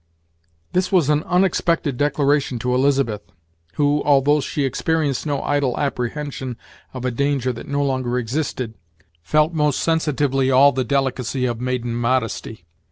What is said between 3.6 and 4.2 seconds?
who,